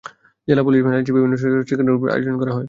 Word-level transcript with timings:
জেলা 0.47 0.61
পুলিশ 0.67 0.79
লাইনসে 0.83 1.11
বিভিন্ন 1.17 1.33
বিদ্যালয়ের 1.35 1.41
শিশুদের 1.41 1.67
চিত্রাঙ্কন 1.69 1.91
প্রতিযোগিতার 2.01 2.13
আয়োজন 2.15 2.35
করা 2.39 2.51
হয়। 2.53 2.59